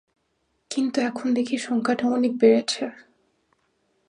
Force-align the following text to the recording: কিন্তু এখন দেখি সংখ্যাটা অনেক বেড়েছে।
কিন্তু 0.71 0.97
এখন 1.01 1.27
দেখি 1.33 1.55
সংখ্যাটা 1.57 2.05
অনেক 2.07 2.31
বেড়েছে। 2.37 2.83